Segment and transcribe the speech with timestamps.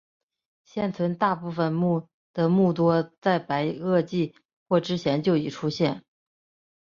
[0.63, 1.73] 现存大部分
[2.33, 4.33] 的目多在白垩纪
[4.67, 6.03] 或之前就已出现。